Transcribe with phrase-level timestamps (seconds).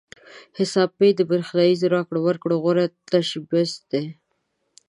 [0.57, 4.05] حساب پې د برېښنايي راکړو ورکړو غوره تشبث دی.